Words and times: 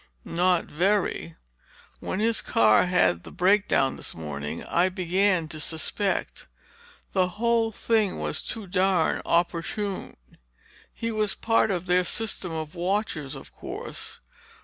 "Not 0.25 0.65
very. 0.65 1.35
When 1.99 2.19
his 2.19 2.41
car 2.41 2.87
had 2.87 3.21
the 3.21 3.31
breakdown 3.31 3.97
this 3.97 4.15
morning 4.15 4.63
I 4.63 4.89
began 4.89 5.47
to 5.49 5.59
suspect. 5.59 6.47
The 7.11 7.27
whole 7.37 7.71
thing 7.71 8.17
was 8.17 8.41
too 8.41 8.65
darn 8.65 9.21
opportune. 9.25 10.17
He 10.91 11.11
was 11.11 11.35
part 11.35 11.69
of 11.69 11.85
their 11.85 12.03
system 12.03 12.51
of 12.51 12.73
watchers, 12.73 13.35
of 13.35 13.53
course. 13.53 14.19